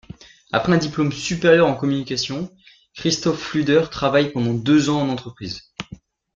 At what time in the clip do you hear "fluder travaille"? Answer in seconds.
3.39-4.31